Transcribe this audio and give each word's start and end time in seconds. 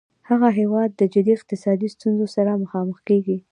هغه 0.29 0.49
هیواد 0.59 0.89
د 0.95 1.01
جدي 1.13 1.31
اقتصادي 1.37 1.87
ستونځو 1.95 2.25
سره 2.35 2.59
مخامخ 2.63 2.97
کیږي 3.09 3.37